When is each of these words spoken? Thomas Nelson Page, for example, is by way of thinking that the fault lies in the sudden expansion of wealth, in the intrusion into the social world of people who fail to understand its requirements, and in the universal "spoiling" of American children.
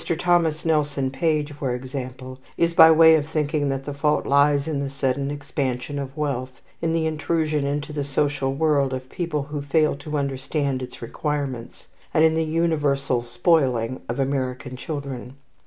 Thomas 0.17 0.65
Nelson 0.65 1.11
Page, 1.11 1.51
for 1.53 1.75
example, 1.75 2.39
is 2.57 2.73
by 2.73 2.89
way 2.89 3.13
of 3.13 3.27
thinking 3.27 3.69
that 3.69 3.85
the 3.85 3.93
fault 3.93 4.25
lies 4.25 4.67
in 4.67 4.79
the 4.79 4.89
sudden 4.89 5.29
expansion 5.29 5.99
of 5.99 6.17
wealth, 6.17 6.59
in 6.81 6.91
the 6.91 7.05
intrusion 7.05 7.67
into 7.67 7.93
the 7.93 8.03
social 8.03 8.51
world 8.51 8.93
of 8.93 9.09
people 9.11 9.43
who 9.43 9.61
fail 9.61 9.95
to 9.97 10.17
understand 10.17 10.81
its 10.81 11.03
requirements, 11.03 11.85
and 12.15 12.23
in 12.25 12.33
the 12.33 12.43
universal 12.43 13.21
"spoiling" 13.21 14.01
of 14.09 14.19
American 14.19 14.75
children. 14.75 15.35